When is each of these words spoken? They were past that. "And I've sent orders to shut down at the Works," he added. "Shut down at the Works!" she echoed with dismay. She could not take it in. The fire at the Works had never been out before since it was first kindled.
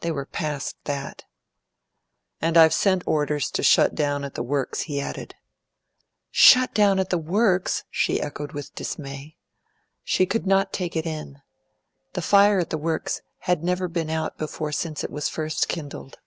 They 0.00 0.10
were 0.10 0.24
past 0.24 0.74
that. 0.84 1.26
"And 2.40 2.56
I've 2.56 2.72
sent 2.72 3.06
orders 3.06 3.50
to 3.50 3.62
shut 3.62 3.94
down 3.94 4.24
at 4.24 4.34
the 4.34 4.42
Works," 4.42 4.80
he 4.88 5.02
added. 5.02 5.34
"Shut 6.30 6.72
down 6.72 6.98
at 6.98 7.10
the 7.10 7.18
Works!" 7.18 7.84
she 7.90 8.18
echoed 8.22 8.52
with 8.52 8.74
dismay. 8.74 9.36
She 10.02 10.24
could 10.24 10.46
not 10.46 10.72
take 10.72 10.96
it 10.96 11.04
in. 11.04 11.42
The 12.14 12.22
fire 12.22 12.58
at 12.58 12.70
the 12.70 12.78
Works 12.78 13.20
had 13.40 13.62
never 13.62 13.86
been 13.86 14.08
out 14.08 14.38
before 14.38 14.72
since 14.72 15.04
it 15.04 15.10
was 15.10 15.28
first 15.28 15.68
kindled. 15.68 16.20